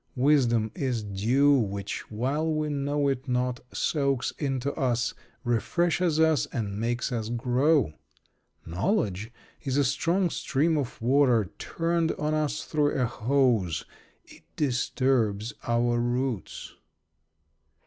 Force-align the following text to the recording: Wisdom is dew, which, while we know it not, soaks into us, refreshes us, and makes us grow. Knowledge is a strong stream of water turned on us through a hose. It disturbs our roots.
Wisdom 0.15 0.71
is 0.73 1.03
dew, 1.03 1.53
which, 1.53 2.09
while 2.09 2.51
we 2.51 2.69
know 2.69 3.07
it 3.07 3.27
not, 3.27 3.59
soaks 3.71 4.31
into 4.39 4.73
us, 4.73 5.13
refreshes 5.43 6.19
us, 6.19 6.47
and 6.47 6.79
makes 6.79 7.11
us 7.11 7.29
grow. 7.29 7.93
Knowledge 8.65 9.31
is 9.61 9.77
a 9.77 9.83
strong 9.83 10.31
stream 10.31 10.75
of 10.75 10.99
water 11.03 11.51
turned 11.59 12.13
on 12.13 12.33
us 12.33 12.63
through 12.65 12.99
a 12.99 13.05
hose. 13.05 13.85
It 14.25 14.41
disturbs 14.55 15.53
our 15.67 15.99
roots. 15.99 16.73